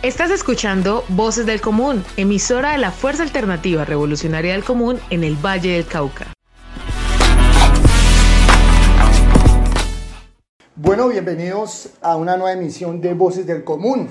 [0.00, 5.34] Estás escuchando Voces del Común, emisora de la Fuerza Alternativa Revolucionaria del Común en el
[5.34, 6.28] Valle del Cauca.
[10.76, 14.08] Bueno, bienvenidos a una nueva emisión de Voces del Común.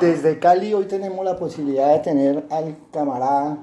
[0.00, 3.58] Desde Cali hoy tenemos la posibilidad de tener al camarada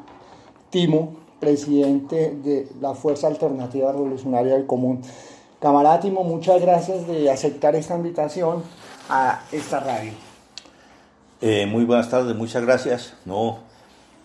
[0.69, 5.01] Timo, presidente de la Fuerza Alternativa Revolucionaria del Común.
[5.59, 8.63] Camarada Timo, muchas gracias de aceptar esta invitación
[9.09, 10.22] a esta radio.
[11.45, 13.15] Eh, muy buenas tardes, muchas gracias.
[13.25, 13.59] No,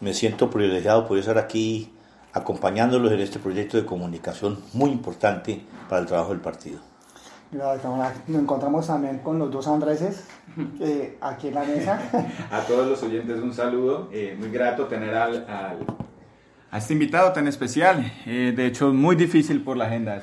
[0.01, 1.93] me siento privilegiado por estar aquí
[2.33, 6.79] acompañándolos en este proyecto de comunicación muy importante para el trabajo del partido.
[7.51, 7.81] Nos
[8.29, 10.29] encontramos también con los dos Andréses
[10.81, 12.01] eh, aquí en la mesa.
[12.53, 15.45] A todos los oyentes un saludo, eh, muy grato tener al,
[16.71, 18.13] a este invitado tan especial.
[18.27, 20.23] de hecho, muy difícil por la agenda,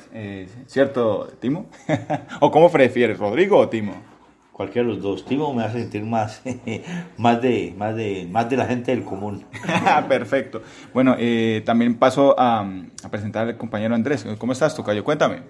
[0.66, 1.66] ¿cierto, Timo?
[2.40, 4.15] ¿O cómo prefieres, Rodrigo o Timo?
[4.56, 5.26] Cualquiera de los dos.
[5.26, 6.40] Timo me hace sentir más,
[7.18, 9.44] más, de, más, de, más de la gente del común.
[10.08, 10.62] Perfecto.
[10.94, 12.66] Bueno, eh, también paso a,
[13.04, 14.26] a, presentar al compañero Andrés.
[14.38, 15.04] ¿Cómo estás, Tocayo?
[15.04, 15.42] Cuéntame.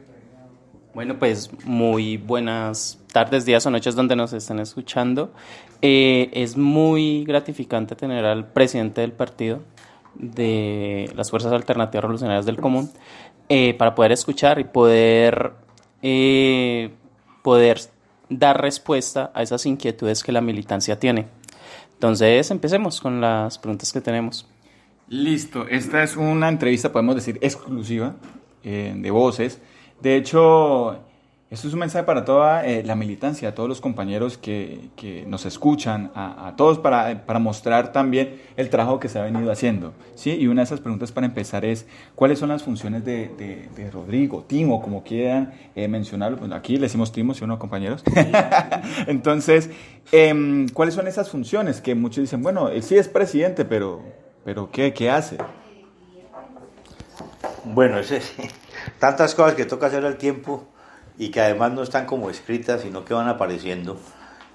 [0.93, 5.33] Bueno, pues muy buenas tardes, días o noches donde nos estén escuchando.
[5.83, 9.61] Eh, es muy gratificante tener al presidente del partido
[10.17, 12.91] de las Fuerzas Alternativas Revolucionarias del Común
[13.49, 15.53] eh, para poder escuchar y poder,
[17.43, 17.79] poder
[18.29, 21.27] dar respuesta a esas inquietudes que la militancia tiene.
[21.95, 24.47] Entonces, empecemos con las preguntas que tenemos.
[25.09, 28.17] Listo, esta es una entrevista, podemos decir, exclusiva
[28.65, 29.61] eh, de voces.
[30.01, 30.99] De hecho,
[31.49, 35.25] esto es un mensaje para toda eh, la militancia, a todos los compañeros que, que
[35.27, 39.93] nos escuchan, a, todos para, para, mostrar también el trabajo que se ha venido haciendo.
[40.17, 40.33] ¿sí?
[40.33, 43.29] Y una de esas preguntas para empezar es, ¿cuáles son las funciones de,
[43.77, 46.37] de, Rodrigo, Timo, como quieran eh, mencionarlo?
[46.37, 48.03] Pues aquí le decimos Timo, ¿sí o no, compañeros?
[49.07, 49.71] Entonces,
[50.11, 51.81] eh, ¿cuáles son esas funciones?
[51.81, 54.03] Que muchos dicen, bueno, él sí es presidente, pero,
[54.45, 55.39] pero ¿qué, qué hace?
[57.63, 58.11] Bueno, es,
[58.99, 60.67] tantas cosas que toca hacer al tiempo
[61.19, 63.99] y que además no están como escritas, sino que van apareciendo.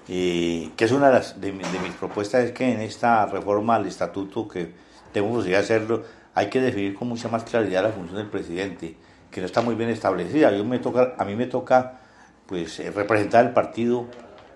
[0.06, 4.48] que es una de, las, de, mis propuestas, es que en esta reforma al estatuto
[4.48, 4.72] que
[5.12, 6.02] tenemos que hacerlo,
[6.34, 8.96] hay que definir con mucha más claridad la función del presidente,
[9.30, 10.50] que no está muy bien establecida.
[10.52, 12.00] Yo me toca, a mí me toca
[12.46, 14.06] pues, eh, representar el partido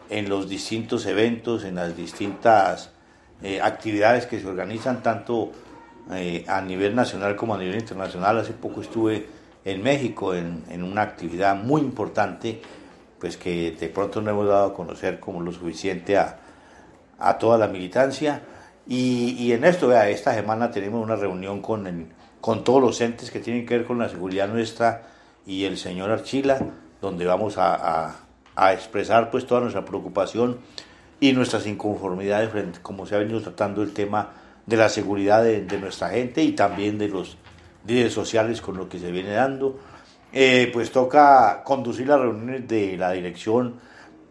[0.09, 2.91] en los distintos eventos, en las distintas
[3.43, 5.53] eh, actividades que se organizan, tanto
[6.13, 8.39] eh, a nivel nacional como a nivel internacional.
[8.39, 9.27] Hace poco estuve
[9.67, 12.63] en México en, en, una actividad muy importante,
[13.19, 16.39] pues que de pronto no hemos dado a conocer como lo suficiente a,
[17.19, 18.43] a toda la militancia.
[18.87, 22.07] Y, y, en esto, vea, esta semana tenemos una reunión con, el,
[22.41, 25.03] con todos los entes que tienen que ver con la seguridad nuestra
[25.45, 26.61] y el señor Archila,
[27.01, 28.15] donde vamos a,
[28.55, 30.59] a, expresar pues toda nuestra preocupación
[31.19, 34.31] y nuestras inconformidades frente como se ha venido tratando el tema
[34.65, 37.37] de la seguridad de, de nuestra gente y también de los
[37.87, 39.79] redes sociales con lo que se viene dando.
[40.33, 43.77] Eh, pues toca conducir las reuniones de la dirección,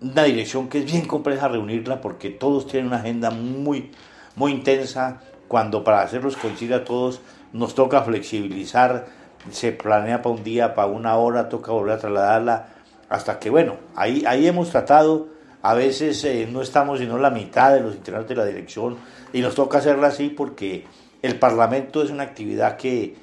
[0.01, 3.91] una dirección que es bien compleja reunirla porque todos tienen una agenda muy,
[4.35, 5.21] muy intensa.
[5.47, 7.21] Cuando para hacerlos coincidir a todos
[7.53, 9.05] nos toca flexibilizar,
[9.49, 12.67] se planea para un día, para una hora, toca volver a trasladarla,
[13.09, 15.27] hasta que, bueno, ahí, ahí hemos tratado,
[15.61, 18.97] a veces eh, no estamos sino la mitad de los integrantes de la dirección,
[19.33, 20.85] y nos toca hacerla así porque
[21.21, 23.15] el Parlamento es una actividad que,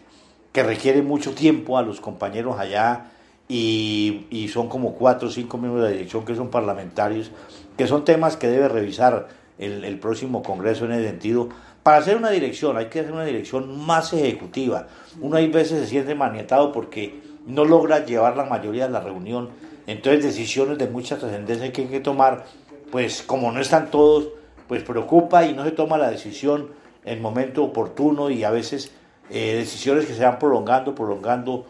[0.52, 3.10] que requiere mucho tiempo a los compañeros allá
[3.48, 7.30] y, son como cuatro o cinco miembros de la dirección que son parlamentarios,
[7.76, 11.48] que son temas que debe revisar el, el, próximo Congreso en ese sentido.
[11.82, 14.86] Para hacer una dirección hay que hacer una dirección más ejecutiva.
[15.20, 19.50] Uno hay veces se siente maniatado porque no logra llevar la mayoría de la reunión.
[19.86, 22.44] Entonces decisiones de mucha trascendencia que hay que tomar,
[22.90, 24.28] pues como no están todos,
[24.68, 26.70] pues preocupa y no se toma la decisión
[27.04, 28.92] en momento oportuno y a veces
[29.32, 31.66] eh, decisiones que se van prolongando, prolongando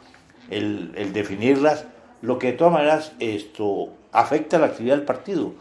[0.50, 1.84] el, el, definirlas,
[2.20, 5.52] lo que de todas maneras esto afecta la actividad del partido.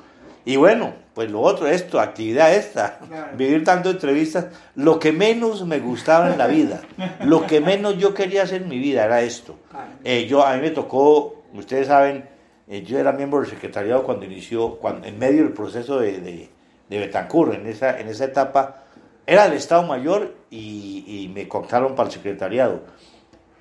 [0.44, 3.00] Y bueno, pues lo otro, esto, actividad esta,
[3.38, 6.82] vivir dando entrevistas, lo que menos me gustaba en la vida,
[7.24, 9.56] lo que menos yo quería hacer en mi vida era esto.
[10.04, 12.28] Eh, yo, a mí me tocó, ustedes saben,
[12.68, 16.50] eh, yo era miembro del secretariado cuando inició, cuando, en medio del proceso de, de,
[16.90, 18.86] de Betancourt, en esa, en esa etapa,
[19.28, 22.82] era del Estado Mayor y, y, me contaron para el secretariado.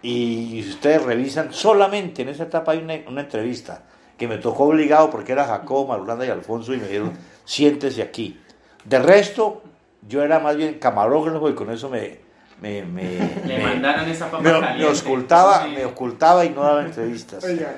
[0.03, 3.85] Y si ustedes revisan, solamente en esa etapa hay una, una entrevista
[4.19, 7.13] que me tocó obligado porque era Jacobo, Marulanda y Alfonso y me dijeron,
[7.45, 8.39] siéntese aquí.
[8.85, 9.63] De resto,
[10.07, 12.29] yo era más bien camarógrafo y con eso me...
[12.61, 13.17] Me, me,
[13.47, 15.71] Le me, mandaron esa papa me, me ocultaba, sí.
[15.71, 17.43] me ocultaba y no daba entrevistas.
[17.43, 17.75] Oiga,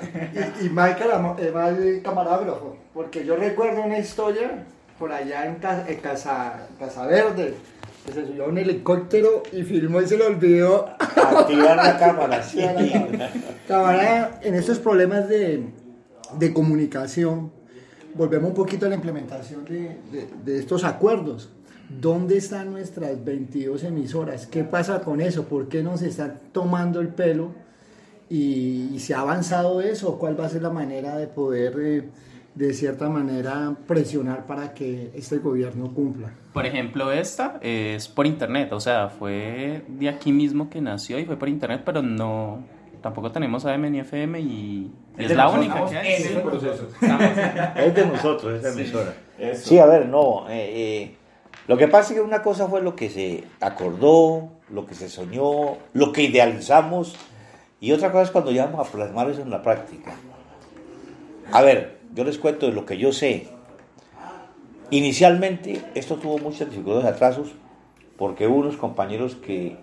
[0.59, 4.65] y, y Michael, Michael camarógrafo, porque yo recuerdo una historia
[4.99, 7.55] por allá en Casa, en Casa, Casa Verde,
[8.11, 12.59] se subió a un helicóptero y filmó y se le olvidó Activar la cámara, sí.
[13.67, 15.63] Camarada, en estos problemas de,
[16.37, 17.51] de comunicación,
[18.15, 21.49] volvemos un poquito a la implementación de, de- de estos acuerdos.
[21.89, 24.47] ¿Dónde están nuestras 22 emisoras?
[24.47, 25.45] ¿Qué pasa con eso?
[25.45, 27.51] ¿Por qué nos están tomando el pelo?
[28.29, 30.17] ¿Y, y se ha avanzado eso?
[30.17, 32.09] ¿Cuál va a ser la manera de poder, eh,
[32.55, 36.31] de cierta manera, presionar para que este gobierno cumpla?
[36.53, 41.25] Por ejemplo, esta es por internet, o sea, fue de aquí mismo que nació y
[41.25, 42.63] fue por internet, pero no,
[43.01, 46.13] tampoco tenemos AM ni FM y es, de la nosotros, única que hay.
[46.13, 46.87] en ese proceso.
[47.75, 49.13] Es de nosotros, esta emisora.
[49.55, 50.47] Sí, a ver, no.
[50.49, 51.15] eh, eh,
[51.67, 55.07] lo que pasa es que una cosa fue lo que se acordó, lo que se
[55.09, 57.15] soñó, lo que idealizamos,
[57.79, 60.13] y otra cosa es cuando llegamos a plasmar eso en la práctica.
[61.51, 63.47] A ver, yo les cuento de lo que yo sé.
[64.91, 67.49] Inicialmente esto tuvo muchas dificultades, atrasos,
[68.17, 69.77] porque hubo unos compañeros que,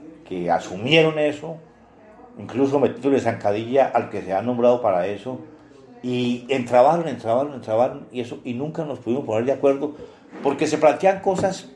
[0.52, 1.56] asumieron eso,
[2.38, 5.40] incluso metiéndole zancadilla al que se ha nombrado para eso,
[6.04, 9.96] y entrabaron, entrabaron, entrabaron, y eso, y nunca nos pudimos poner de acuerdo,
[10.44, 11.70] porque se plantean cosas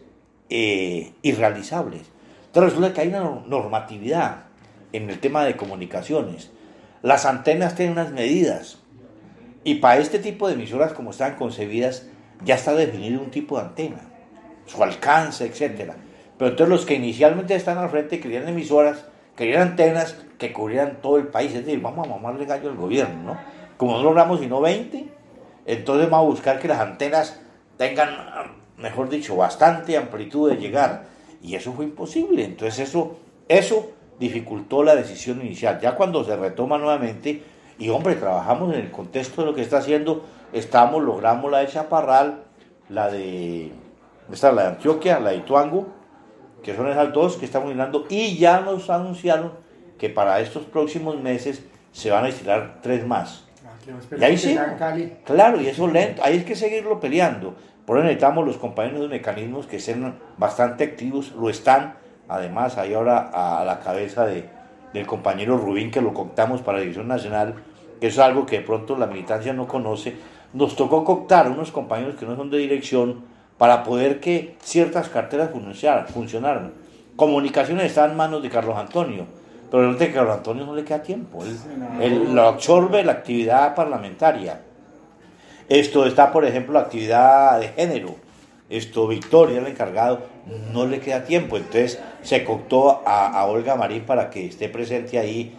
[0.49, 2.03] eh, irrealizables.
[2.47, 4.45] Entonces resulta que hay una nor- normatividad
[4.93, 6.53] en el tema de comunicaciones.
[7.03, 8.79] Las antenas tienen unas medidas,
[9.65, 12.07] y para este tipo de emisoras como están concebidas,
[12.45, 14.01] ya está definido un tipo de antena,
[14.67, 15.97] su alcance, etcétera.
[16.39, 19.07] Pero entonces los que inicialmente están al frente querían emisoras,
[19.37, 21.55] querían antenas que cubrieran todo el país.
[21.55, 23.39] Es decir, vamos a mamarle gallo al gobierno, ¿no?
[23.79, 25.09] Como no logramos sino 20,
[25.67, 27.41] entonces vamos a buscar que las antenas
[27.77, 28.11] tengan,
[28.77, 31.07] mejor dicho, bastante amplitud de llegar.
[31.43, 32.45] Y eso fue imposible.
[32.45, 33.19] Entonces eso,
[33.49, 35.81] eso dificultó la decisión inicial.
[35.81, 37.43] Ya cuando se retoma nuevamente,
[37.79, 41.69] y hombre, trabajamos en el contexto de lo que está haciendo, estamos, logramos la de
[41.69, 42.43] Chaparral,
[42.89, 43.73] la de,
[44.33, 45.89] esta, la de Antioquia, la de Ituango,
[46.63, 49.53] que son esas dos que estamos mirando, y ya nos anunciaron
[49.99, 53.45] que para estos próximos meses se van a estirar tres más.
[54.19, 54.59] Y ahí sí.
[55.25, 57.55] Claro, y eso lento, ahí es que seguirlo peleando.
[57.85, 61.97] Por eso necesitamos los compañeros de mecanismos que sean bastante activos, lo están,
[62.29, 64.49] además, ahí ahora a la cabeza de,
[64.95, 67.57] del compañero Rubín, que lo contamos para la Dirección Nacional,
[68.01, 70.15] que es algo que de pronto la militancia no conoce.
[70.53, 73.25] Nos tocó cooptar unos compañeros que no son de dirección
[73.59, 75.51] para poder que ciertas carteras
[76.13, 76.73] funcionaran.
[77.17, 79.27] Comunicaciones están en manos de Carlos Antonio,
[79.69, 81.43] pero realmente a Carlos Antonio no le queda tiempo.
[81.43, 81.57] Él,
[82.01, 84.61] él lo absorbe la actividad parlamentaria.
[85.69, 88.15] Esto está, por ejemplo, la actividad de género.
[88.71, 90.23] Esto, Victoria, el encargado,
[90.73, 91.57] no le queda tiempo.
[91.57, 95.55] Entonces se cooptó a, a Olga Marín para que esté presente ahí.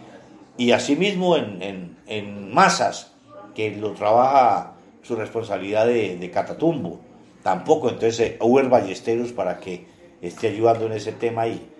[0.56, 3.12] Y asimismo en, en, en Masas,
[3.54, 4.72] que lo trabaja
[5.02, 7.00] su responsabilidad de, de Catatumbo.
[7.42, 9.86] Tampoco, entonces eh, Uber Ballesteros para que
[10.20, 11.70] esté ayudando en ese tema ahí.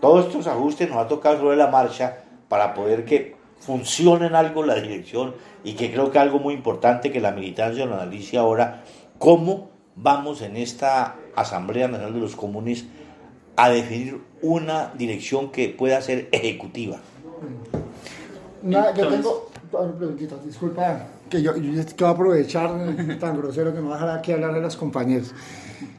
[0.00, 2.18] Todos estos ajustes nos ha tocado sobre la marcha
[2.48, 5.34] para poder que funcione en algo la dirección
[5.64, 8.84] y que creo que algo muy importante que la militancia lo analice ahora,
[9.18, 12.84] cómo vamos en esta Asamblea Nacional de los Comunes
[13.56, 16.98] a definir una dirección que pueda ser ejecutiva.
[18.62, 22.70] No, yo tengo una preguntita, disculpa, que yo, yo a aprovechar
[23.18, 25.32] tan grosero que no voy a dejar aquí hablar de los compañeros.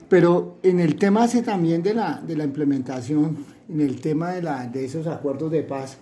[0.08, 4.42] Pero en el tema ese también de la, de la implementación, en el tema de,
[4.42, 5.98] la, de esos acuerdos de paz,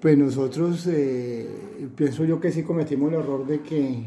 [0.00, 1.48] pues nosotros, eh,
[1.94, 4.02] pienso yo que sí cometimos el error de que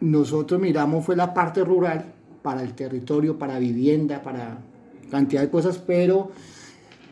[0.00, 4.58] nosotros miramos fue la parte rural para el territorio, para vivienda, para
[5.10, 6.30] cantidad de cosas, pero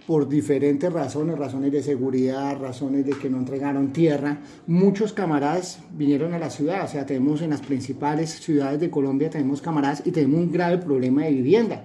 [0.07, 6.35] por diferentes razones, razones de seguridad, razones de que no entregaron tierra, muchos camaradas vinieron
[6.35, 10.11] a la ciudad, o sea, tenemos en las principales ciudades de Colombia, tenemos camaradas y
[10.11, 11.85] tenemos un grave problema de vivienda.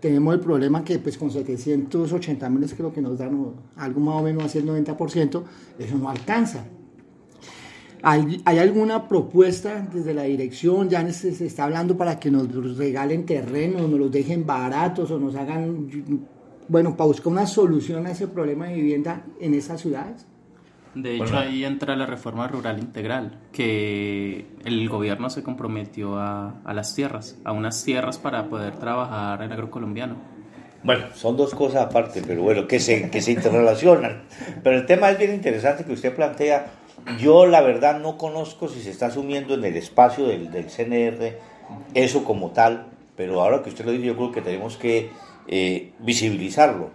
[0.00, 4.00] Tenemos el problema que pues con 780 mil es que lo que nos dan, algo
[4.00, 5.42] más o menos hacia el 90%,
[5.78, 6.64] eso no alcanza.
[8.02, 10.88] ¿Hay, hay alguna propuesta desde la dirección?
[10.88, 15.18] Ya se, se está hablando para que nos regalen terrenos, nos los dejen baratos o
[15.18, 15.88] nos hagan,
[16.68, 20.26] bueno, para buscar una solución a ese problema de vivienda en esas ciudades.
[20.94, 26.74] De hecho, ahí entra la reforma rural integral, que el gobierno se comprometió a, a
[26.74, 30.16] las tierras, a unas tierras para poder trabajar el agrocolombiano.
[30.82, 34.22] Bueno, son dos cosas aparte, pero bueno, que se, que se interrelacionan.
[34.62, 36.66] Pero el tema es bien interesante que usted plantea.
[37.18, 41.38] Yo la verdad no conozco si se está asumiendo en el espacio del, del CNR
[41.94, 42.86] eso como tal,
[43.16, 45.10] pero ahora que usted lo dice yo creo que tenemos que
[45.46, 46.90] eh, visibilizarlo.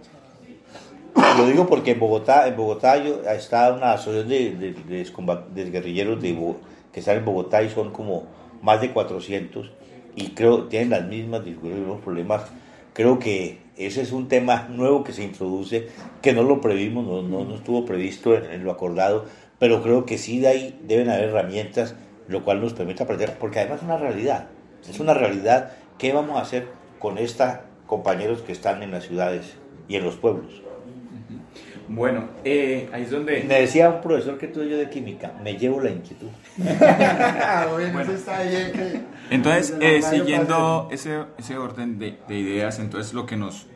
[1.36, 5.70] Lo digo porque en Bogotá, en Bogotá yo, está una asociación de, de, de, de
[5.70, 6.22] guerrilleros
[6.92, 8.24] que están en Bogotá y son como
[8.62, 9.70] más de 400
[10.16, 12.44] y creo tienen las mismas dificultades, los problemas.
[12.92, 15.88] Creo que ese es un tema nuevo que se introduce,
[16.22, 19.24] que no lo previmos, no, no, no estuvo previsto en, lo acordado,
[19.64, 21.94] pero creo que sí de ahí deben haber herramientas,
[22.28, 24.48] lo cual nos permite aprender, porque además es una realidad,
[24.86, 25.72] es una realidad.
[25.96, 26.68] ¿Qué vamos a hacer
[26.98, 27.48] con estos
[27.86, 29.54] compañeros que están en las ciudades
[29.88, 30.60] y en los pueblos?
[31.88, 33.42] Bueno, eh, ahí es donde...
[33.44, 36.28] Me decía un profesor que tuve yo de química, me llevo la inquietud.
[36.58, 38.02] bueno,
[38.50, 38.70] bien.
[38.70, 39.00] Que...
[39.30, 43.66] Entonces, eh, siguiendo ese, ese orden de, de, ideas, entonces lo que nos,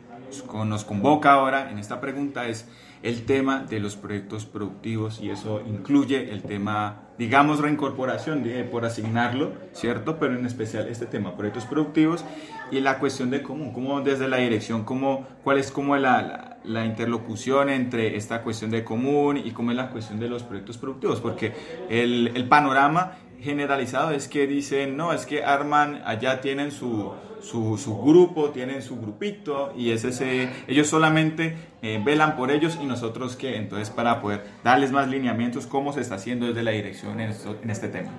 [0.53, 2.67] nos convoca ahora en esta pregunta es
[3.01, 9.53] el tema de los proyectos productivos y eso incluye el tema, digamos, reincorporación por asignarlo,
[9.73, 10.19] ¿cierto?
[10.19, 12.25] Pero en especial este tema, proyectos productivos
[12.71, 16.57] y la cuestión de cómo, cómo desde la dirección, cómo, cuál es como la, la,
[16.63, 20.77] la, interlocución entre esta cuestión de común y cómo es la cuestión de los proyectos
[20.77, 21.53] productivos, porque
[21.89, 27.77] el, el panorama generalizado es que dicen, no, es que arman, allá tienen su, su,
[27.77, 32.85] su, grupo, tienen su grupito y es ese, ellos solamente eh, velan por ellos y
[32.85, 37.19] nosotros qué, entonces para poder darles más lineamientos, cómo se está haciendo desde la dirección
[37.19, 38.11] en, esto, en este tema.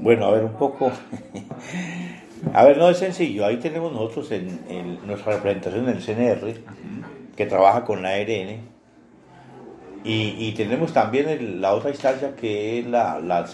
[0.00, 0.90] Bueno, a ver, un poco,
[2.52, 6.54] a ver, no es sencillo, ahí tenemos nosotros en, en nuestra representación en el CNR,
[7.36, 8.74] que trabaja con la ARN,
[10.04, 13.46] y, y tenemos también el, la otra instancia que es la, la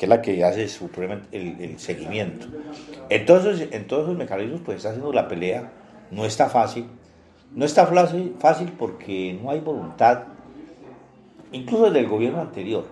[0.00, 0.88] que es la que hace su,
[1.30, 2.46] el, el, seguimiento.
[3.10, 5.72] Entonces, en todos esos mecanismos, pues está haciendo la pelea,
[6.10, 6.86] no está fácil,
[7.54, 10.22] no está fácil, fácil porque no hay voluntad,
[11.52, 12.86] incluso del gobierno anterior,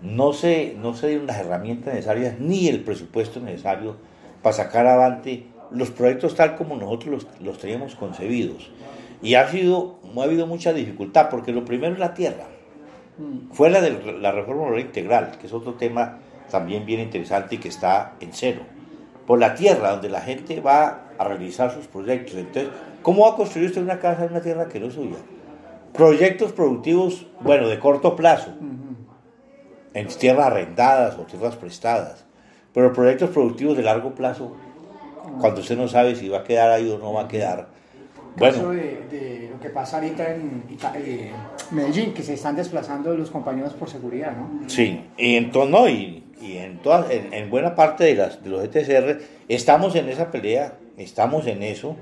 [0.00, 3.96] no se, no se dieron las herramientas necesarias ni el presupuesto necesario
[4.40, 8.70] para sacar adelante los proyectos tal como nosotros los, los teníamos concebidos.
[9.20, 12.46] Y ha, sido, ha habido mucha dificultad, porque lo primero es la tierra.
[13.52, 16.18] Fue la de la reforma rural integral, que es otro tema
[16.50, 18.62] también bien interesante y que está en cero.
[19.26, 22.34] Por la tierra, donde la gente va a realizar sus proyectos.
[22.34, 22.68] Entonces,
[23.02, 25.16] ¿cómo va a construir usted una casa en una tierra que no es suya?
[25.92, 28.52] Proyectos productivos, bueno, de corto plazo,
[29.94, 32.24] en tierras arrendadas o tierras prestadas.
[32.72, 34.56] Pero proyectos productivos de largo plazo,
[35.40, 37.68] cuando usted no sabe si va a quedar ahí o no va a quedar.
[38.36, 40.64] Bueno, de, de, lo que pasa ahorita en
[40.96, 41.30] eh,
[41.70, 44.68] Medellín, que se están desplazando los compañeros por seguridad, ¿no?
[44.68, 48.50] Sí, y entonces, no, y, y en, todas, en, en, buena parte de, las, de
[48.50, 51.96] los ETCR estamos en esa pelea, estamos en eso,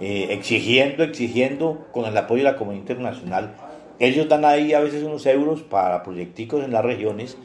[0.00, 3.54] eh, exigiendo, exigiendo con el apoyo de la comunidad internacional.
[3.98, 7.36] Ellos dan ahí a veces unos euros para proyecticos en las regiones,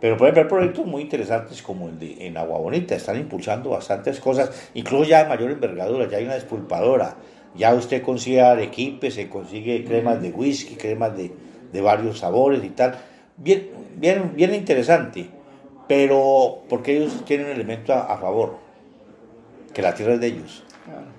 [0.00, 4.20] pero pueden ver proyectos muy interesantes como el de en Agua Bonita, están impulsando bastantes
[4.20, 7.16] cosas, incluso ya de mayor envergadura, ya hay una despulpadora,
[7.54, 11.32] ya usted consigue arequipe, se consigue cremas de whisky, cremas de,
[11.72, 12.98] de varios sabores y tal.
[13.36, 15.28] Bien, bien, bien interesante,
[15.86, 18.56] pero porque ellos tienen un elemento a, a favor,
[19.72, 20.64] que la tierra es de ellos.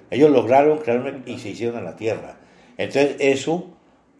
[0.09, 2.37] Ellos lograron crear y se hicieron a la tierra.
[2.77, 3.67] Entonces eso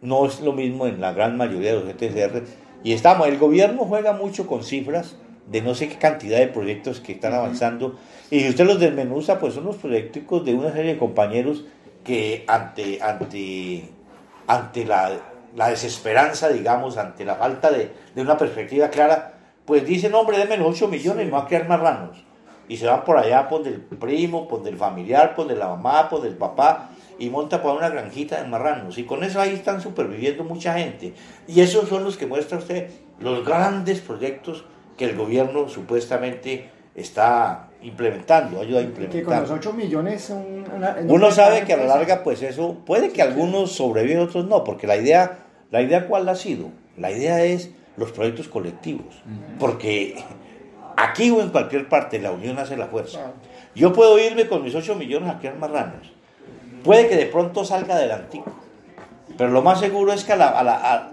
[0.00, 2.44] no es lo mismo en la gran mayoría de los ETCR.
[2.84, 5.16] Y estamos, el gobierno juega mucho con cifras
[5.50, 7.96] de no sé qué cantidad de proyectos que están avanzando.
[8.30, 11.64] Y si usted los desmenuza, pues son los proyectos de una serie de compañeros
[12.04, 13.88] que ante, ante,
[14.46, 15.12] ante la,
[15.54, 20.62] la desesperanza, digamos, ante la falta de, de, una perspectiva clara, pues dicen, hombre, denme
[20.64, 22.24] 8 millones y me va a crear marranos.
[22.68, 26.22] Y se van por allá, por del primo, por del familiar, por la mamá, por
[26.22, 28.96] del papá, y monta por una granjita de marranos.
[28.96, 31.14] Y con eso ahí están superviviendo mucha gente.
[31.48, 34.64] Y esos son los que muestra usted los grandes proyectos
[34.96, 39.20] que el gobierno supuestamente está implementando, ayuda a implementar.
[39.20, 43.10] Que con los 8 millones una, Uno sabe que a la larga, pues eso, puede
[43.10, 45.38] que algunos sobrevivan, otros no, porque la idea,
[45.70, 46.68] la idea cuál ha sido?
[46.96, 49.22] La idea es los proyectos colectivos,
[49.58, 50.22] porque
[50.96, 53.32] aquí o en cualquier parte la unión hace la fuerza.
[53.74, 56.12] Yo puedo irme con mis 8 millones a crear marranos,
[56.84, 58.52] puede que de pronto salga adelantico,
[59.38, 61.12] pero lo más seguro es que a, la, a, la, a,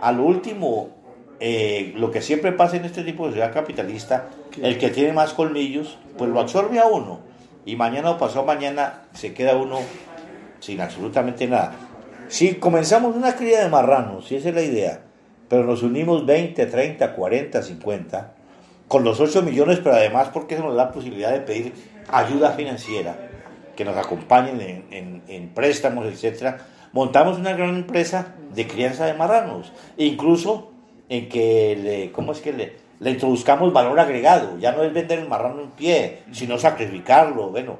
[0.00, 1.01] a lo último
[1.44, 4.28] eh, lo que siempre pasa en este tipo de sociedad capitalista,
[4.62, 7.18] el que tiene más colmillos, pues lo absorbe a uno.
[7.66, 9.80] Y mañana o pasado mañana se queda uno
[10.60, 11.74] sin absolutamente nada.
[12.28, 15.00] Si comenzamos una cría de marranos, si esa es la idea,
[15.48, 18.34] pero nos unimos 20, 30, 40, 50,
[18.86, 21.72] con los 8 millones, pero además porque eso nos da la posibilidad de pedir
[22.06, 23.16] ayuda financiera,
[23.74, 26.58] que nos acompañen en, en, en préstamos, etcétera,
[26.92, 29.72] montamos una gran empresa de crianza de marranos.
[29.98, 30.71] E incluso
[31.12, 34.56] en que le, ¿cómo es que le, le introduzcamos valor agregado?
[34.58, 37.78] Ya no es vender el marrano en pie, sino sacrificarlo, bueno.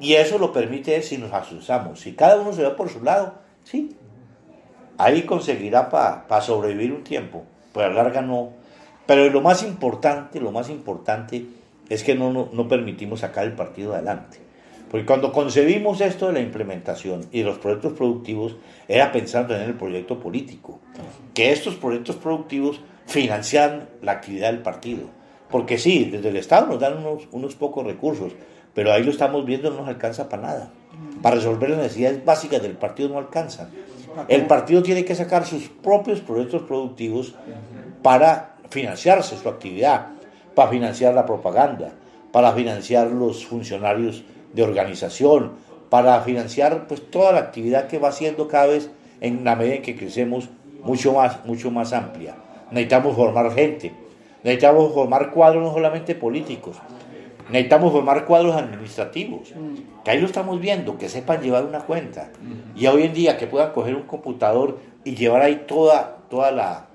[0.00, 2.00] Y eso lo permite si nos asustamos.
[2.00, 3.94] Si cada uno se va por su lado, sí.
[4.96, 8.52] Ahí conseguirá para pa sobrevivir un tiempo, pero a la larga no.
[9.04, 11.44] Pero lo más importante, lo más importante
[11.90, 14.38] es que no, no, no permitimos sacar el partido adelante.
[14.90, 19.62] Porque cuando concebimos esto de la implementación y de los proyectos productivos, era pensando en
[19.62, 20.80] el proyecto político,
[21.34, 25.02] que estos proyectos productivos financian la actividad del partido.
[25.50, 28.32] Porque sí, desde el Estado nos dan unos, unos pocos recursos,
[28.74, 30.70] pero ahí lo estamos viendo, no nos alcanza para nada.
[31.22, 33.70] Para resolver las necesidades básicas del partido no alcanza.
[34.26, 37.34] El partido tiene que sacar sus propios proyectos productivos
[38.02, 40.08] para financiarse su actividad,
[40.54, 41.92] para financiar la propaganda,
[42.32, 45.52] para financiar los funcionarios de organización,
[45.90, 48.90] para financiar pues toda la actividad que va haciendo cada vez
[49.20, 50.48] en la medida en que crecemos
[50.82, 52.36] mucho más, mucho más amplia.
[52.70, 53.92] Necesitamos formar gente,
[54.44, 56.76] necesitamos formar cuadros no solamente políticos,
[57.48, 59.52] necesitamos formar cuadros administrativos,
[60.04, 62.30] que ahí lo estamos viendo, que sepan llevar una cuenta.
[62.76, 66.86] Y hoy en día que puedan coger un computador y llevar ahí toda, toda la,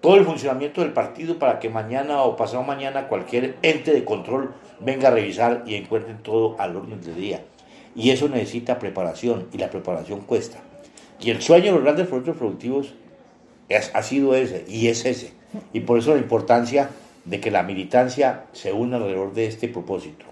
[0.00, 4.54] todo el funcionamiento del partido para que mañana o pasado mañana cualquier ente de control
[4.84, 7.44] venga a revisar y encuentren todo al orden del día.
[7.94, 10.58] Y eso necesita preparación y la preparación cuesta.
[11.20, 12.94] Y el sueño de los grandes proyectos productivos
[13.68, 15.32] es, ha sido ese y es ese.
[15.72, 16.90] Y por eso la importancia
[17.24, 20.24] de que la militancia se una alrededor de este propósito.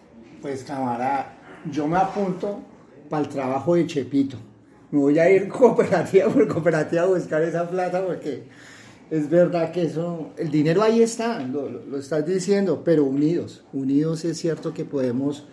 [0.42, 1.35] Pues camarada,
[1.71, 2.61] yo me apunto
[3.09, 4.37] para el trabajo de Chepito.
[4.90, 8.45] Me voy a ir cooperativa por cooperativa a buscar esa plata porque
[9.11, 14.38] es verdad que eso, el dinero ahí está, lo, estás diciendo, pero unidos, unidos es
[14.38, 15.47] cierto que podemos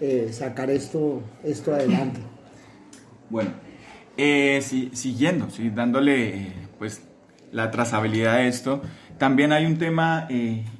[0.00, 2.20] eh, sacar esto, esto adelante.
[3.30, 3.50] Bueno,
[4.16, 7.02] eh, si, siguiendo, sí, dándole eh, pues
[7.50, 8.82] la trazabilidad de esto,
[9.16, 10.28] también hay un tema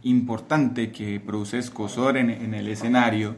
[0.02, 3.36] importante que produce escosor en, en el escenario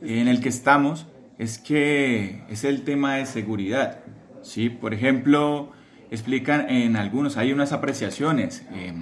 [0.00, 1.06] en el que estamos,
[1.38, 4.00] es que es el tema de seguridad.
[4.42, 4.70] ¿sí?
[4.70, 5.72] Por ejemplo,
[6.10, 8.92] explican en algunos, hay unas apreciaciones, eh,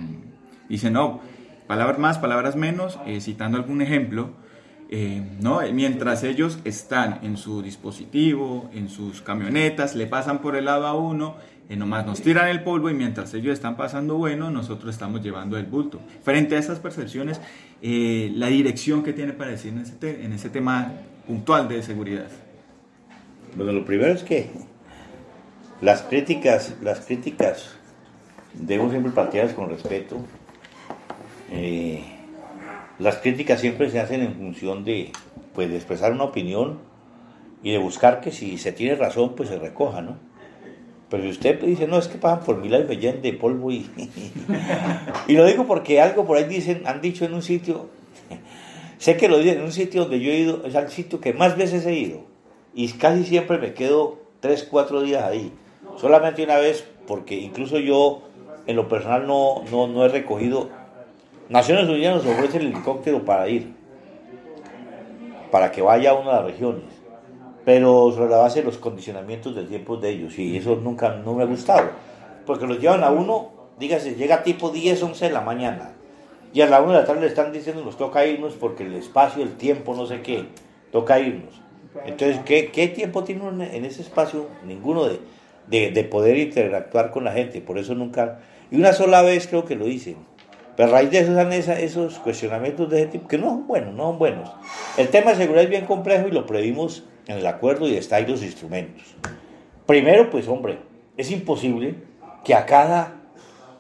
[0.69, 1.21] dicen, no,
[1.67, 4.33] palabras más, palabras menos, eh, citando algún ejemplo,
[4.91, 5.61] eh, ¿no?
[5.73, 10.95] mientras ellos están en su dispositivo, en sus camionetas, le pasan por el lado a
[10.95, 11.37] uno,
[11.69, 15.59] eh, nomás nos tiran el polvo y mientras ellos están pasando bueno, nosotros estamos llevando
[15.59, 16.01] el bulto.
[16.23, 17.39] Frente a esas percepciones,
[17.83, 20.93] eh, la dirección que tiene para decir en ese, en ese tema
[21.27, 22.31] puntual de seguridad.
[23.55, 24.51] Bueno, lo primero es que
[25.81, 27.77] las críticas, las críticas
[28.55, 30.17] debemos siempre plantearlas con respeto.
[31.51, 32.03] Eh,
[32.99, 35.13] las críticas siempre se hacen en función de,
[35.55, 36.81] pues, expresar una opinión
[37.63, 40.17] y de buscar que si se tiene razón, pues se recoja, ¿no?
[41.09, 43.89] Pero si usted dice, no, es que pasan por me llenan de polvo y...
[45.29, 47.89] y lo digo porque algo por ahí dicen, han dicho en un sitio,
[48.99, 51.33] sé que lo dicen en un sitio donde yo he ido, es el sitio que
[51.33, 52.27] más veces he ido,
[52.75, 55.53] y casi siempre me quedo tres, cuatro días ahí.
[56.01, 58.23] Solamente una vez, porque incluso yo
[58.67, 60.69] en lo personal no, no, no he recogido.
[61.49, 63.75] Naciones Unidas nos ofrece el helicóptero para ir,
[65.51, 66.85] para que vaya a una de las regiones,
[67.65, 71.35] pero sobre la base de los condicionamientos del tiempo de ellos, y eso nunca no
[71.35, 71.89] me ha gustado,
[72.47, 75.93] porque los llevan a uno, dígase, llega tipo 10, 11 de la mañana,
[76.53, 78.95] y a la 1 de la tarde le están diciendo nos toca irnos porque el
[78.95, 80.47] espacio, el tiempo, no sé qué,
[80.93, 81.55] toca irnos.
[82.05, 84.47] Entonces, ¿qué, qué tiempo tiene en ese espacio?
[84.65, 85.19] Ninguno de,
[85.71, 87.61] de, de, poder interactuar con la gente.
[87.61, 88.41] Por eso nunca...
[88.71, 90.17] Y una sola vez creo que lo dicen.
[90.79, 93.95] Pero a raíz de eso dan esos cuestionamientos de ese tipo, que no son buenos,
[93.95, 94.49] no son buenos.
[94.97, 98.15] El tema de seguridad es bien complejo y lo previmos en el acuerdo y está
[98.15, 99.03] ahí los instrumentos.
[99.87, 100.79] Primero, pues hombre,
[101.17, 101.97] es imposible
[102.45, 103.17] que a cada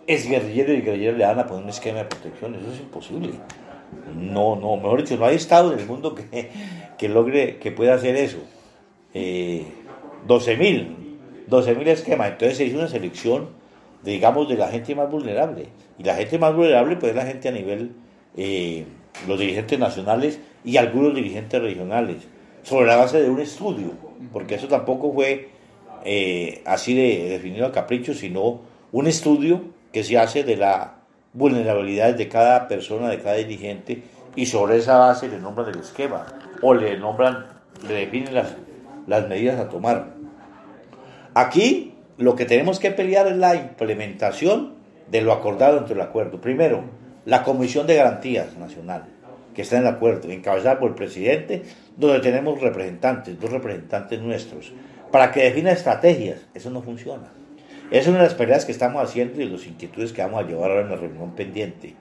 [0.08, 2.56] exguerrillero y guerrillero le van a poner un esquema de protección.
[2.56, 3.30] Eso es imposible.
[4.16, 6.50] No, no, mejor dicho, no hay Estado en el mundo que,
[6.98, 8.38] que logre, que pueda hacer eso.
[9.14, 9.66] Eh,
[10.26, 11.07] 12.000,
[11.48, 12.30] 12.000 esquemas.
[12.32, 13.48] Entonces se hizo una selección,
[14.02, 15.68] de, digamos, de la gente más vulnerable.
[15.98, 17.92] Y la gente más vulnerable, pues es la gente a nivel,
[18.36, 18.84] eh,
[19.26, 22.28] los dirigentes nacionales y algunos dirigentes regionales,
[22.62, 23.92] sobre la base de un estudio,
[24.32, 25.48] porque eso tampoco fue
[26.04, 28.60] eh, así de definido a capricho, sino
[28.92, 30.96] un estudio que se hace de la
[31.32, 34.02] vulnerabilidad de cada persona, de cada dirigente,
[34.36, 36.26] y sobre esa base le nombran el esquema
[36.62, 37.46] o le nombran,
[37.88, 38.34] le definen
[39.06, 40.17] las medidas a tomar.
[41.38, 44.74] Aquí lo que tenemos que pelear es la implementación
[45.08, 46.40] de lo acordado dentro del acuerdo.
[46.40, 46.82] Primero,
[47.26, 49.04] la Comisión de Garantías Nacional,
[49.54, 51.62] que está en el acuerdo, encabezada por el presidente,
[51.96, 54.72] donde tenemos representantes, dos representantes nuestros,
[55.12, 56.40] para que defina estrategias.
[56.54, 57.28] Eso no funciona.
[57.92, 60.48] Esa es una de las peleas que estamos haciendo y las inquietudes que vamos a
[60.48, 61.94] llevar ahora en la reunión pendiente.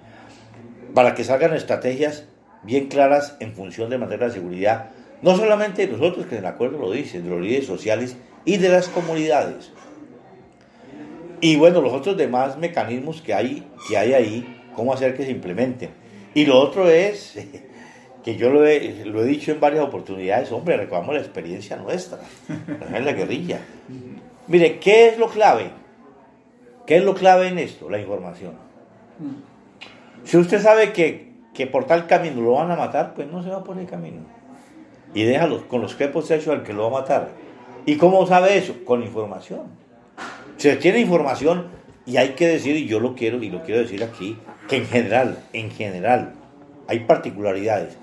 [0.95, 2.26] Para que salgan estrategias
[2.63, 4.89] bien claras en función de materia de seguridad,
[5.21, 8.55] no solamente de nosotros, que en el acuerdo lo dicen, de los líderes sociales y
[8.57, 9.71] de las comunidades.
[11.41, 15.31] Y bueno, los otros demás mecanismos que hay, que hay ahí, cómo hacer que se
[15.31, 15.89] implementen.
[16.33, 17.38] Y lo otro es
[18.23, 22.19] que yo lo he, lo he dicho en varias oportunidades, hombre, recordamos la experiencia nuestra,
[22.89, 23.60] la guerrilla.
[24.47, 25.71] Mire, ¿qué es lo clave?
[26.86, 27.89] ¿Qué es lo clave en esto?
[27.89, 28.53] La información.
[30.23, 33.49] Si usted sabe que, que por tal camino lo van a matar, pues no se
[33.49, 34.21] va por el camino.
[35.13, 37.46] Y déjalos con los crepos hechos al que lo va a matar.
[37.88, 38.76] ¿Y cómo sabe eso?
[38.86, 39.62] Con información.
[40.58, 41.69] Se tiene información
[42.06, 44.38] y hay que decir, y yo lo quiero, y lo quiero decir aquí,
[44.69, 46.34] que en general, en general,
[46.88, 47.97] hay particularidades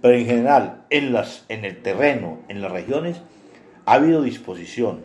[0.00, 3.20] pero en general en, las, en el terreno, en las regiones,
[3.86, 5.00] ha habido disposición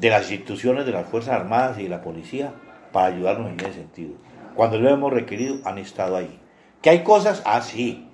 [0.00, 2.52] de las instituciones de las Fuerzas Armadas y de la policía
[2.92, 4.12] para ayudarnos en ese sentido.
[4.54, 6.38] Cuando lo hemos requerido, han estado ahí.
[6.80, 7.42] ¿Que hay cosas?
[7.44, 8.11] así ah,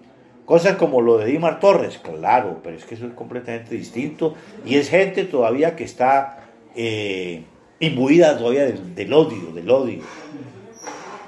[0.49, 4.35] Cosas como lo de Dimar Torres, claro, pero es que eso es completamente distinto
[4.65, 7.43] y es gente todavía que está eh,
[7.81, 10.03] imbuida todavía del, del odio, del odio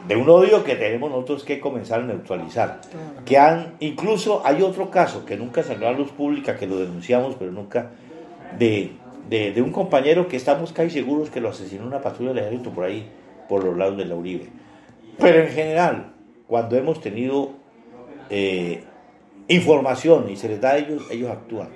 [0.06, 2.80] de un odio que tenemos nosotros que comenzar a neutralizar.
[3.24, 7.37] Que han, incluso hay otro caso que nunca salió a luz pública, que lo denunciamos,
[7.38, 7.90] pero nunca,
[8.59, 8.92] de,
[9.28, 12.85] de, un compañero que estamos casi seguros que lo asesinó una patrulla del ejército por
[12.85, 13.09] ahí,
[13.48, 14.48] por los lados de la Uribe.
[15.18, 16.12] Pero en general,
[16.46, 17.50] cuando hemos tenido
[18.30, 18.85] eh,
[19.50, 21.68] información y se les da a ellos, ellos actúan.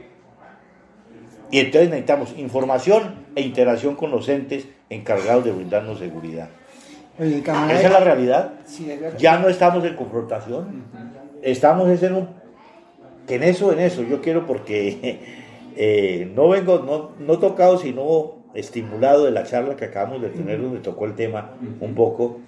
[1.51, 6.49] Y entonces necesitamos información e interacción con los entes encargados de brindarnos seguridad.
[7.19, 8.55] Esa es la realidad.
[9.19, 10.85] ya no estamos en confrontación.
[11.43, 12.29] Estamos en un...
[13.27, 15.21] Que en eso, en eso, yo quiero porque
[15.77, 20.61] eh, no vengo, no, no tocado, sino estimulado de la charla que acabamos de tener,
[20.61, 22.41] donde tocó el tema un poco.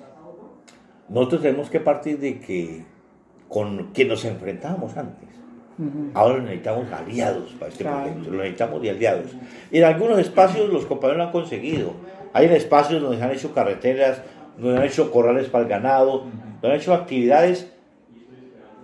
[1.09, 2.85] Nosotros tenemos que partir de que
[3.49, 5.29] con quien nos enfrentábamos antes.
[6.15, 9.27] Ahora necesitamos aliados para este proyecto, lo necesitamos de aliados.
[9.71, 11.93] En algunos espacios los compañeros lo han conseguido.
[12.33, 14.23] Hay espacios donde se han hecho carreteras,
[14.57, 16.25] donde han hecho corrales para el ganado,
[16.63, 17.71] donde han hecho actividades.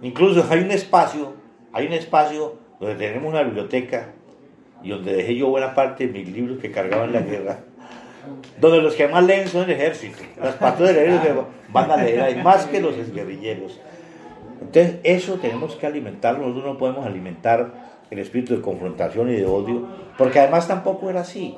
[0.03, 1.33] Incluso hay un espacio,
[1.73, 4.09] hay un espacio donde tenemos una biblioteca
[4.83, 7.61] y donde dejé yo buena parte de mis libros que cargaba en la guerra.
[8.61, 10.19] Donde los que más leen son el ejército.
[10.41, 13.81] Las patrullas del ejército van a leer, más que los guerrilleros.
[14.63, 16.47] Entonces, eso tenemos que alimentarlo.
[16.47, 19.87] Nosotros no podemos alimentar el espíritu de confrontación y de odio,
[20.19, 21.57] porque además tampoco era así.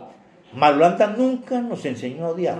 [0.52, 2.58] Marulanda nunca nos enseñó a odiar.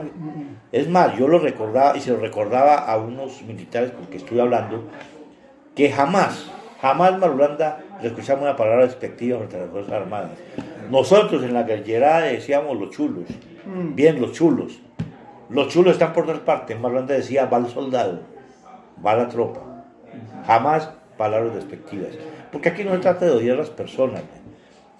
[0.72, 4.40] Es más, yo lo recordaba y se lo recordaba a unos militares con que estuve
[4.40, 4.82] hablando,
[5.76, 10.30] que jamás, jamás Marulanda le escuchamos una palabra despectiva frente a las Fuerzas Armadas.
[10.90, 13.24] Nosotros en la guerrera decíamos los chulos,
[13.64, 13.94] mm.
[13.94, 14.80] bien los chulos.
[15.50, 16.78] Los chulos están por todas partes.
[16.78, 18.22] Marulanda decía, va el soldado,
[19.04, 19.73] va la tropa.
[20.46, 22.10] Jamás palabras despectivas.
[22.52, 24.22] Porque aquí no se trata de odiar a las personas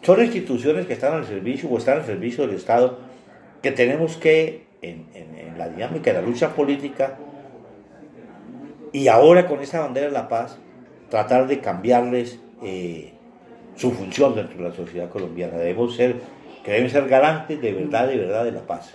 [0.05, 2.99] son instituciones que están al servicio o están al servicio del Estado
[3.63, 5.07] que tenemos que, en,
[5.57, 7.17] la dinámica de la lucha política,
[8.93, 10.59] y ahora con esta bandera de la paz,
[11.09, 13.15] tratar de cambiarles eh,
[13.77, 15.57] su función dentro de la sociedad colombiana.
[15.57, 16.17] Debemos ser,
[16.63, 18.93] que deben ser garantes de verdad, de verdad de la paz.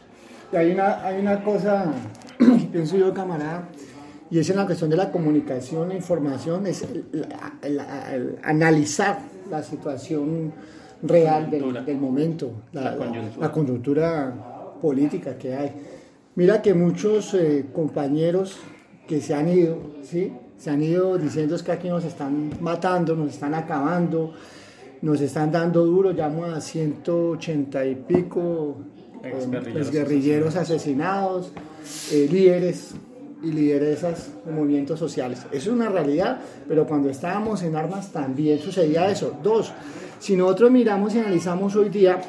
[0.53, 1.91] Y hay una, hay una cosa,
[2.71, 3.67] pienso yo, camarada,
[4.31, 6.85] y es en la cuestión de la comunicación e información, es
[8.43, 10.53] analizar la situación
[11.01, 12.95] real del, momento, la,
[13.39, 14.33] la, coyuntura.
[14.81, 15.71] política que hay.
[16.35, 18.57] Mira que muchos eh, compañeros
[19.07, 20.31] que se han ido, ¿sí?
[20.57, 24.33] se han ido diciendo que aquí nos están matando, nos están acabando,
[25.01, 28.77] nos están dando duro, llamo a 180 y pico
[29.23, 31.51] eh, guerrilleros asesinados,
[32.11, 32.93] eh, líderes
[33.41, 35.39] y lideresas de movimientos sociales.
[35.51, 39.37] Eso es una realidad, pero cuando estábamos en armas también sucedía eso.
[39.41, 39.71] Dos,
[40.19, 42.21] si nosotros miramos y analizamos hoy día,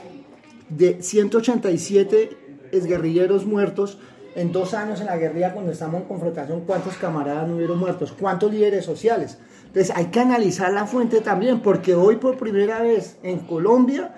[0.68, 2.36] de 187
[2.72, 3.98] exguerrilleros muertos,
[4.36, 8.14] en dos años en la guerrilla, cuando estamos en confrontación, ¿cuántos camaradas no hubieron muertos?
[8.18, 9.38] ¿Cuántos líderes sociales?
[9.66, 14.14] Entonces hay que analizar la fuente también, porque hoy por primera vez en Colombia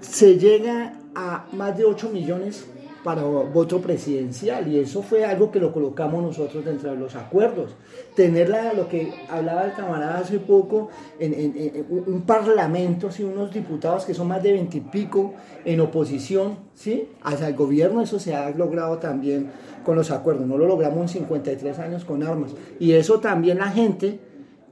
[0.00, 2.66] se llega a más de 8 millones
[3.04, 7.76] para voto presidencial y eso fue algo que lo colocamos nosotros dentro de los acuerdos.
[8.14, 13.22] Tener lo que hablaba el camarada hace poco, en, un parlamento, ¿sí?
[13.22, 15.34] unos diputados que son más de veintipico
[15.64, 17.08] en oposición ¿sí?
[17.22, 19.50] hacia el gobierno, eso se ha logrado también
[19.84, 23.68] con los acuerdos, no lo logramos en 53 años con armas y eso también la
[23.68, 24.18] gente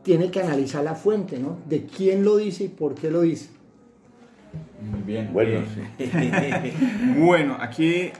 [0.02, 1.56] tiene que analizar la fuente, ¿no?
[1.68, 3.55] De quién lo dice y por qué lo dice.
[4.80, 5.32] Muy bien.
[5.32, 5.60] Bueno,
[7.16, 8.12] bueno, aquí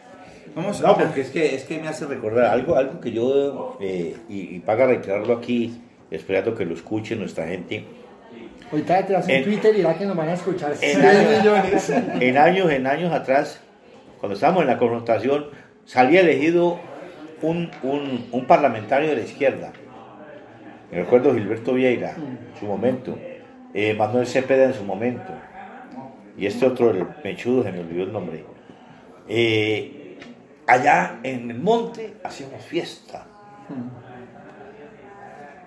[0.55, 4.17] vamos No, porque es que, es que me hace recordar algo, algo que yo, eh,
[4.29, 7.85] y, paga reiterarlo aquí, esperando que lo escuche nuestra gente.
[8.71, 11.93] Ahorita te en Twitter y va que nos van a escuchar en años, millones.
[12.21, 13.61] En años, en años atrás,
[14.19, 15.47] cuando estábamos en la confrontación,
[15.85, 16.81] salía elegido
[17.43, 19.73] un, un, un parlamentario de la izquierda
[20.91, 23.19] Me recuerdo Gilberto Vieira, en su momento,
[23.75, 25.33] eh, Manuel Cepeda en su momento,
[26.37, 28.45] y este otro, el mechudo, se me olvidó el nombre.
[29.29, 30.19] Eh,
[30.67, 33.27] allá en el monte hacíamos fiesta.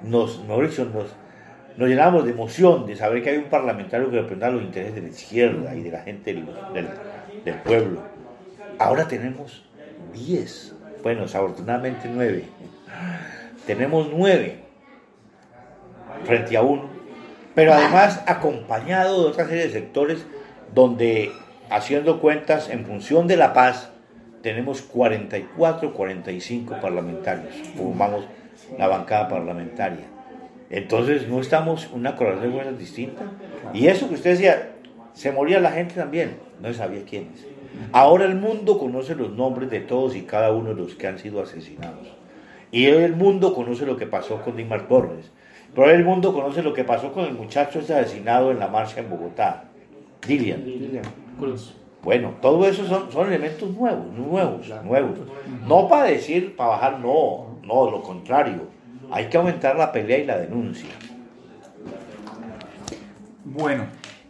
[0.04, 0.80] Nos, nos,
[1.78, 5.02] nos llenamos de emoción de saber que hay un parlamentario que representa los intereses de
[5.02, 6.46] la izquierda y de la gente del,
[7.44, 8.02] del pueblo.
[8.78, 9.66] Ahora tenemos
[10.14, 12.44] 10, bueno, desafortunadamente 9.
[13.66, 14.60] Tenemos 9
[16.24, 16.90] frente a uno,
[17.56, 20.26] pero además acompañado de otra serie de sectores
[20.74, 21.32] donde,
[21.70, 23.92] haciendo cuentas en función de la paz,
[24.42, 28.26] tenemos 44, 45 parlamentarios, formamos
[28.78, 30.06] la bancada parlamentaria.
[30.70, 33.24] Entonces no estamos una correlación de fuerzas distinta.
[33.74, 34.72] Y eso que usted decía,
[35.14, 37.46] se moría la gente también, no sabía quiénes.
[37.92, 41.18] Ahora el mundo conoce los nombres de todos y cada uno de los que han
[41.18, 42.08] sido asesinados.
[42.72, 45.32] Y el mundo conoce lo que pasó con Dimar Torres.
[45.74, 49.10] Pero el mundo conoce lo que pasó con el muchacho asesinado en la marcha en
[49.10, 49.66] Bogotá,
[50.30, 50.64] Dilian.
[51.40, 51.74] Cruz.
[52.04, 55.20] Bueno, todo eso son, son elementos nuevos, nuevos, nuevos.
[55.68, 58.68] No para decir, para bajar, no, no, lo contrario.
[59.12, 60.90] Hay que aumentar la pelea y la denuncia.
[63.44, 63.86] Bueno,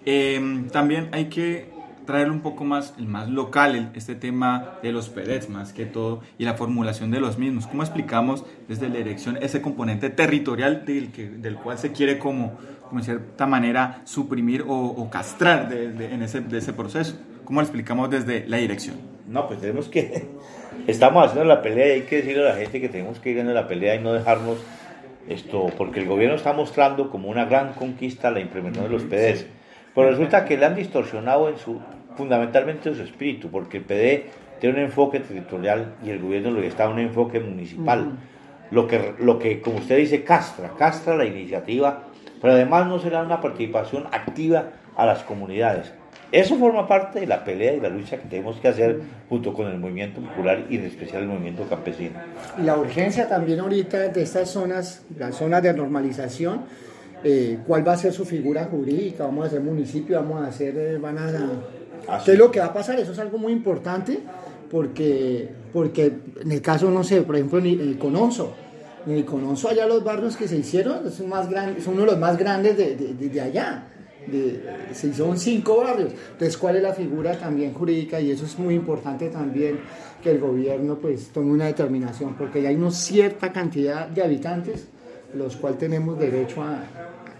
[0.06, 1.70] em, también hay que
[2.10, 6.22] traer un poco más, el más local, este tema de los PEDETs más que todo
[6.40, 7.68] y la formulación de los mismos.
[7.68, 12.58] ¿Cómo explicamos desde la dirección ese componente territorial del, que, del cual se quiere como,
[12.90, 17.16] como cierta manera suprimir o, castrar de, en ese, de ese proceso?
[17.46, 18.96] ¿Cómo lo explicamos desde la dirección?
[19.28, 20.30] No, pues tenemos que,
[20.88, 23.38] estamos haciendo la pelea y hay que decirle a la gente que tenemos que ir
[23.38, 24.58] en la pelea y no dejarnos
[25.28, 29.46] esto, porque el gobierno está mostrando como una gran conquista la implementación de los PDs.
[29.94, 31.80] Pero resulta que le han distorsionado en su
[32.20, 34.26] fundamentalmente su espíritu, porque el PD
[34.60, 38.18] tiene un enfoque territorial y el gobierno lo que está un enfoque municipal.
[38.72, 42.04] Lo que, lo que, como usted dice, castra, castra la iniciativa,
[42.42, 44.66] pero además no se da una participación activa
[44.98, 45.94] a las comunidades.
[46.32, 49.68] Eso forma parte de la pelea y la lucha que tenemos que hacer junto con
[49.68, 52.20] el movimiento popular y en especial el movimiento campesino.
[52.60, 56.66] Y la urgencia también ahorita de estas zonas, las zonas de normalización,
[57.24, 60.78] eh, cuál va a ser su figura jurídica, vamos a hacer municipio, vamos a hacer,
[60.78, 61.32] eh, van a
[62.24, 63.00] ¿Qué es lo que va a pasar?
[63.00, 64.20] Eso es algo muy importante
[64.72, 68.54] porque, porque en el caso, no sé, por ejemplo, en el Cononso,
[69.06, 72.12] en el Cononso allá los barrios que se hicieron son, más grandes, son uno de
[72.12, 73.88] los más grandes de, de, allá.
[74.28, 76.12] De, se hicieron cinco barrios.
[76.32, 78.20] Entonces, ¿cuál es la figura también jurídica?
[78.20, 79.80] Y eso es muy importante también
[80.22, 84.88] que el gobierno pues tome una determinación, porque ya hay una cierta cantidad de habitantes
[85.34, 86.84] los cuales tenemos derecho a,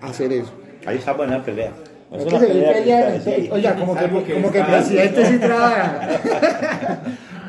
[0.02, 0.52] hacer eso.
[0.86, 1.74] Ahí está buena pelea.
[2.12, 6.10] Oiga, como que, como que el presidente sí trabaja.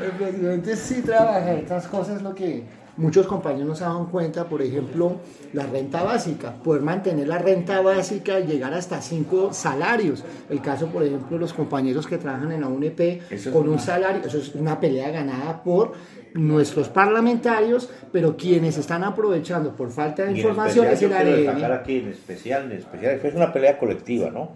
[0.04, 1.54] el presidente sí trabaja.
[1.54, 2.64] Estas cosas es lo que
[2.96, 4.44] muchos compañeros no se dan cuenta.
[4.44, 5.16] Por ejemplo,
[5.52, 6.52] la renta básica.
[6.62, 10.24] Poder mantener la renta básica y llegar hasta cinco salarios.
[10.50, 14.22] El caso, por ejemplo, de los compañeros que trabajan en la UNP con un salario.
[14.26, 15.92] Eso es una pelea ganada por
[16.34, 22.64] nuestros parlamentarios, pero quienes están aprovechando por falta de información es el aquí en especial,
[22.64, 24.50] en especial, es una pelea colectiva, ¿no?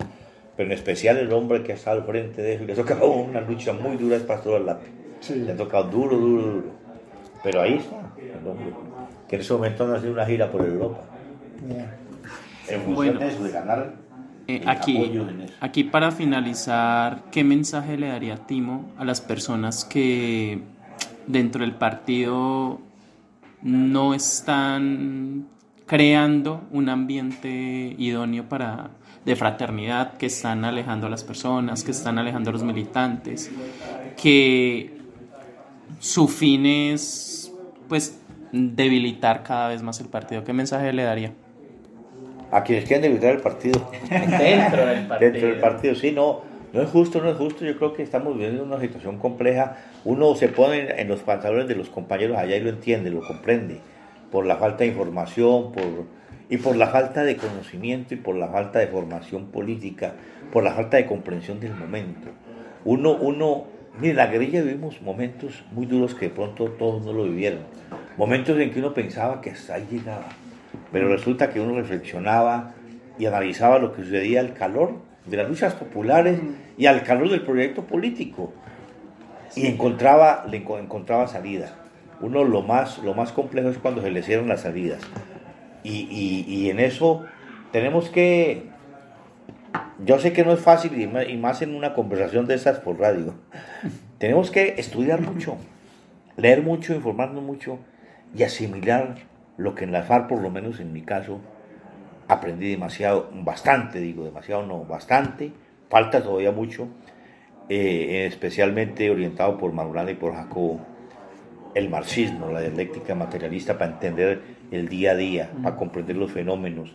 [0.57, 3.41] Pero en especial el hombre que está al frente de eso, le ha tocado una
[3.41, 4.91] lucha muy dura, es Pastor Lápiz.
[5.35, 6.67] Le ha tocado duro, duro, duro.
[7.43, 8.67] Pero ahí está el hombre,
[9.29, 11.01] que en ese momento han haciendo una gira por Europa.
[12.69, 14.05] En función de eso, de ganar
[14.47, 15.11] eh, aquí,
[15.61, 20.61] aquí para finalizar, ¿qué mensaje le daría Timo a las personas que
[21.27, 22.81] dentro del partido
[23.63, 25.47] no están
[25.87, 28.91] creando un ambiente idóneo para
[29.25, 33.51] de fraternidad, que están alejando a las personas, que están alejando a los militantes,
[34.21, 34.99] que
[35.99, 37.51] su fin es
[37.89, 38.21] pues
[38.53, 40.45] debilitar cada vez más el partido.
[40.45, 41.33] ¿Qué mensaje le daría?
[42.51, 43.91] A quienes quieren debilitar el partido.
[44.11, 45.33] Dentro del partido.
[45.33, 46.43] Dentro del partido, sí, no
[46.75, 47.65] no es justo, no es justo.
[47.65, 49.77] Yo creo que estamos viviendo una situación compleja.
[50.05, 53.79] Uno se pone en los pantalones de los compañeros allá y lo entiende, lo comprende,
[54.33, 55.85] por la falta de información, por,
[56.51, 60.15] y por la falta de conocimiento y por la falta de formación política,
[60.53, 62.31] por la falta de comprensión del momento.
[62.85, 63.67] Uno, uno,
[64.01, 67.61] mire, la guerrilla vivimos momentos muy duros que de pronto todos no lo vivieron.
[68.17, 70.27] Momentos en que uno pensaba que hasta ahí llegaba,
[70.91, 72.75] pero resulta que uno reflexionaba
[73.19, 74.97] y analizaba lo que sucedía al calor
[75.27, 76.41] de las luchas populares
[76.77, 78.53] y al calor del proyecto político.
[79.57, 81.75] Y encontraba, le encontraba salida.
[82.21, 85.01] Uno lo más, lo más complejo es cuando se le cierran las salidas.
[85.83, 86.09] Y,
[86.49, 87.25] y, en eso
[87.71, 88.63] tenemos que,
[90.03, 93.35] yo sé que no es fácil y más en una conversación de esas por radio,
[94.19, 95.59] tenemos que estudiar mucho,
[96.39, 97.79] leer mucho, informarnos mucho
[98.35, 99.17] y asimilar
[99.59, 101.41] lo que en la FARC, por lo menos en mi caso,
[102.29, 105.53] aprendí demasiado, bastante, digo, demasiado no, bastante,
[105.89, 106.89] falta todavía mucho,
[107.69, 110.81] eh, especialmente orientado por Marulanda y por Jacobo,
[111.75, 116.95] el marxismo, la dialéctica materialista para entender el día a día, para comprender los fenómenos,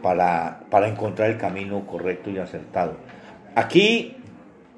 [0.00, 2.96] para, para encontrar el camino correcto y acertado.
[3.54, 4.16] Aquí,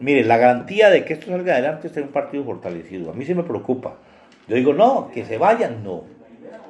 [0.00, 3.10] mire, la garantía de que esto salga adelante es tener un partido fortalecido.
[3.10, 3.96] A mí se me preocupa.
[4.48, 6.04] Yo digo, no, que se vayan, no.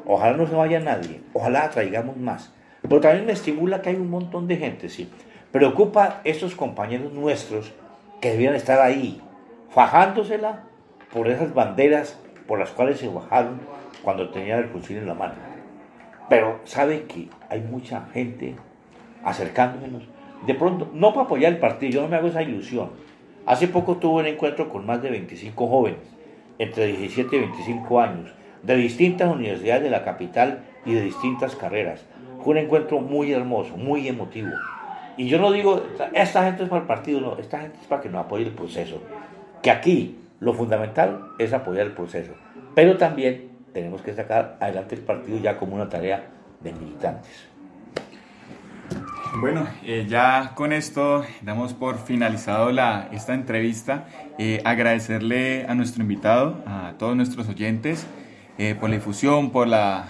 [0.06, 2.52] Ojalá no se vaya nadie, ojalá traigamos más.
[2.88, 5.08] Pero también me estimula que hay un montón de gente, sí.
[5.50, 7.72] Preocupa estos compañeros nuestros
[8.20, 9.20] que debían estar ahí,
[9.70, 10.64] fajándosela
[11.12, 13.60] por esas banderas por las cuales se bajaron
[14.02, 15.34] cuando tenían el fusil en la mano.
[16.28, 18.54] Pero sabe que hay mucha gente
[19.24, 20.02] acercándonos.
[20.46, 22.90] De pronto, no para apoyar el partido, yo no me hago esa ilusión.
[23.46, 26.00] Hace poco tuve un encuentro con más de 25 jóvenes,
[26.58, 28.30] entre 17 y 25 años,
[28.62, 32.04] de distintas universidades de la capital y de distintas carreras.
[32.44, 34.50] Un encuentro muy hermoso, muy emotivo.
[35.16, 38.02] Y yo no digo, esta gente es para el partido, no, esta gente es para
[38.02, 39.00] que nos apoye el proceso.
[39.62, 42.32] Que aquí lo fundamental es apoyar el proceso,
[42.74, 46.26] pero también tenemos que sacar adelante el partido ya como una tarea
[46.60, 47.48] de militantes.
[49.40, 52.70] Bueno, eh, ya con esto damos por finalizado
[53.10, 54.06] esta entrevista.
[54.38, 58.06] Eh, agradecerle a nuestro invitado, a todos nuestros oyentes,
[58.58, 60.06] eh, por la difusión, por la,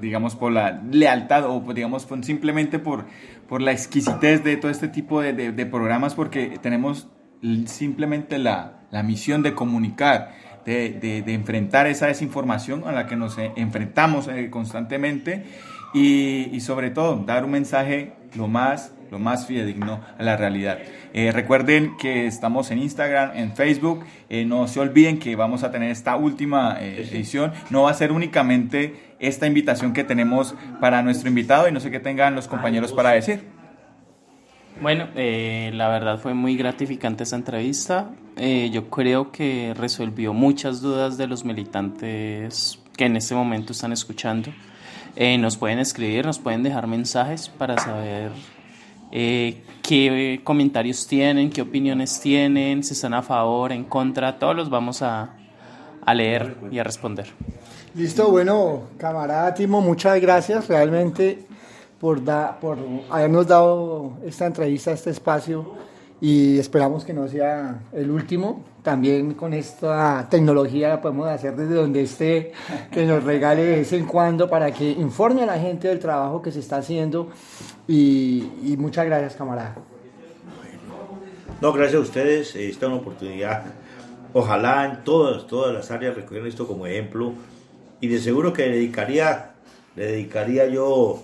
[0.00, 3.06] digamos, por la lealtad o pues, digamos, simplemente por,
[3.48, 7.08] por la exquisitez de todo este tipo de, de, programas, porque tenemos
[7.66, 13.36] simplemente la, la misión de comunicar, de, de, enfrentar esa desinformación a la que nos
[13.56, 15.44] enfrentamos constantemente
[15.92, 20.78] y, y sobre todo dar un mensaje lo más, lo más fidedigno a la realidad.
[21.14, 24.04] Eh, recuerden que estamos en Instagram, en Facebook.
[24.30, 27.52] Eh, no se olviden que vamos a tener esta última eh, edición.
[27.70, 31.90] No va a ser únicamente esta invitación que tenemos para nuestro invitado y no sé
[31.90, 33.44] qué tengan los compañeros para decir.
[34.80, 38.10] Bueno, la verdad fue muy gratificante esa entrevista.
[38.36, 44.50] yo creo que resolvió muchas dudas de los militantes que en este momento están escuchando.
[45.14, 48.32] Eh, nos pueden escribir, nos pueden dejar mensajes para saber
[49.10, 54.70] eh, qué comentarios tienen, qué opiniones tienen, si están a favor, en contra, todos los
[54.70, 55.36] vamos a
[56.14, 57.26] leer y a responder.
[57.94, 61.44] Listo, bueno, camarada Timo, muchas gracias realmente
[62.00, 62.78] por, da, por
[63.10, 65.74] habernos dado esta entrevista, este espacio
[66.18, 68.64] y esperamos que no sea el último.
[68.82, 72.52] También con esta tecnología podemos hacer desde donde esté,
[72.90, 76.40] que nos regale de vez en cuando para que informe a la gente del trabajo
[76.40, 77.28] que se está haciendo.
[77.86, 79.76] Y, muchas gracias, camarada.
[81.60, 82.56] No, gracias a ustedes.
[82.56, 83.64] Esta es una oportunidad.
[84.32, 87.34] Ojalá en todas, todas las áreas recogieran esto como ejemplo.
[88.02, 89.52] Y de seguro que dedicaría,
[89.94, 91.22] le dedicaría yo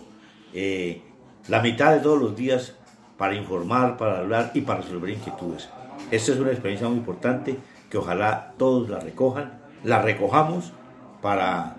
[0.54, 1.02] eh,
[1.48, 2.76] la mitad de todos los días
[3.16, 5.68] para informar, para hablar y para resolver inquietudes.
[6.12, 7.56] Esta es una experiencia muy importante
[7.90, 10.72] que ojalá todos la recojan, la recojamos
[11.20, 11.78] para,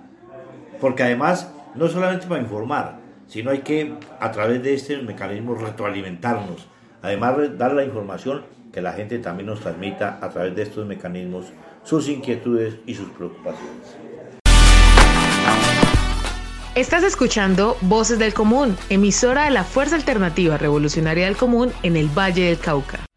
[0.82, 6.68] porque además no solamente para informar, sino hay que a través de este mecanismo retroalimentarnos,
[7.02, 11.46] además dar la información que la gente también nos transmita a través de estos mecanismos
[11.84, 14.09] sus inquietudes y sus preocupaciones.
[16.80, 22.08] Estás escuchando Voces del Común, emisora de la Fuerza Alternativa Revolucionaria del Común en el
[22.08, 23.09] Valle del Cauca.